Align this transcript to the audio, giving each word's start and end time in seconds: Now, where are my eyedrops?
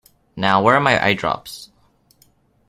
Now, 0.35 0.63
where 0.63 0.75
are 0.75 0.79
my 0.79 0.97
eyedrops? 0.97 1.69